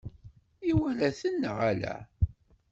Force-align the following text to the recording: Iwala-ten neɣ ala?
Iwala-ten 0.71 1.33
neɣ 1.41 1.57
ala? 1.71 1.95